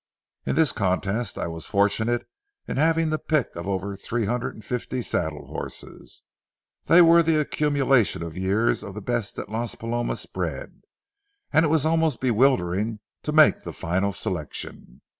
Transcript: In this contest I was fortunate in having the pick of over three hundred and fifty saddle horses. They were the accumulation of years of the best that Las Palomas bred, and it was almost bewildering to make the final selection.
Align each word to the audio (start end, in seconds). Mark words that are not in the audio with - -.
In 0.47 0.55
this 0.55 0.71
contest 0.71 1.37
I 1.37 1.45
was 1.45 1.67
fortunate 1.67 2.27
in 2.67 2.77
having 2.77 3.11
the 3.11 3.19
pick 3.19 3.55
of 3.55 3.67
over 3.67 3.95
three 3.95 4.25
hundred 4.25 4.55
and 4.55 4.65
fifty 4.65 4.99
saddle 4.99 5.45
horses. 5.45 6.23
They 6.85 7.03
were 7.03 7.21
the 7.21 7.39
accumulation 7.39 8.23
of 8.23 8.35
years 8.35 8.81
of 8.81 8.95
the 8.95 9.01
best 9.03 9.35
that 9.35 9.49
Las 9.49 9.75
Palomas 9.75 10.25
bred, 10.25 10.81
and 11.53 11.63
it 11.63 11.67
was 11.69 11.85
almost 11.85 12.19
bewildering 12.19 12.99
to 13.21 13.31
make 13.31 13.59
the 13.59 13.73
final 13.73 14.11
selection. 14.11 15.01